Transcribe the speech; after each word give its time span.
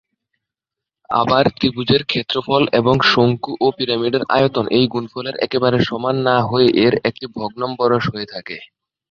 আবার, 1.09 1.43
ত্রিভুজের 1.57 2.01
ক্ষেত্রফল 2.03 2.63
এবং 2.79 2.95
শঙ্কু 3.11 3.51
ও 3.61 3.77
পিরামিডের 3.77 4.23
আয়তন 4.37 4.65
এই 4.77 4.85
গুণফলের 4.93 5.35
একেবারে 5.45 5.77
সমান 5.89 6.15
না 6.27 6.37
হয়ে 6.41 6.69
এর 6.85 6.93
একটি 7.09 7.25
ভগ্নম্বরশ 7.37 8.03
হয়ে 8.13 8.27
থাকে। 8.33 8.57